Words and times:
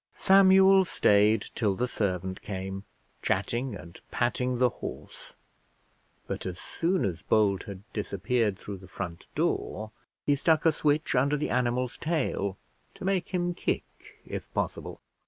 Samuel 0.15 0.83
stayed 0.85 1.43
till 1.53 1.75
the 1.75 1.87
servant 1.87 2.41
came, 2.41 2.85
chatting 3.21 3.75
and 3.75 4.01
patting 4.09 4.57
the 4.57 4.69
horse; 4.69 5.35
but 6.25 6.43
as 6.47 6.57
soon 6.57 7.05
as 7.05 7.21
Bold 7.21 7.65
had 7.65 7.83
disappeared 7.93 8.57
through 8.57 8.77
the 8.77 8.87
front 8.87 9.27
door, 9.35 9.91
he 10.25 10.33
stuck 10.33 10.65
a 10.65 10.71
switch 10.71 11.13
under 11.13 11.37
the 11.37 11.51
animal's 11.51 11.97
tail 11.97 12.57
to 12.95 13.05
make 13.05 13.27
him 13.29 13.53
kick 13.53 13.83
if 14.25 14.51
possible. 14.55 15.01